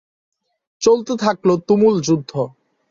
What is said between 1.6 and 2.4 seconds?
তুমুল যুদ্ধ।